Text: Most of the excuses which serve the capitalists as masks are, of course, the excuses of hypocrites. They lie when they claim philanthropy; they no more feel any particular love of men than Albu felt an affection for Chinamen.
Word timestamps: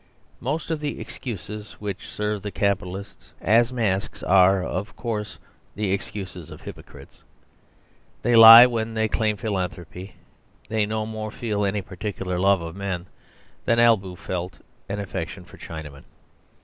Most 0.39 0.71
of 0.71 0.79
the 0.79 0.99
excuses 0.99 1.73
which 1.73 2.07
serve 2.09 2.41
the 2.41 2.49
capitalists 2.49 3.33
as 3.39 3.71
masks 3.71 4.23
are, 4.23 4.63
of 4.63 4.95
course, 4.95 5.37
the 5.75 5.91
excuses 5.91 6.49
of 6.49 6.61
hypocrites. 6.61 7.21
They 8.23 8.35
lie 8.35 8.65
when 8.65 8.95
they 8.95 9.07
claim 9.07 9.37
philanthropy; 9.37 10.15
they 10.69 10.87
no 10.87 11.05
more 11.05 11.29
feel 11.29 11.63
any 11.63 11.83
particular 11.83 12.39
love 12.39 12.61
of 12.63 12.75
men 12.75 13.05
than 13.65 13.77
Albu 13.77 14.17
felt 14.17 14.57
an 14.89 14.99
affection 14.99 15.43
for 15.45 15.59
Chinamen. 15.59 16.05